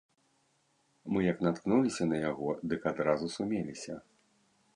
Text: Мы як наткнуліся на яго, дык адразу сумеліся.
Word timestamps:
Мы 1.15 1.19
як 1.31 1.37
наткнуліся 1.47 2.03
на 2.11 2.17
яго, 2.31 2.49
дык 2.73 2.81
адразу 2.93 3.25
сумеліся. 3.37 3.93